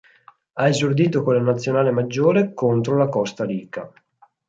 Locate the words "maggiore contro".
1.91-2.97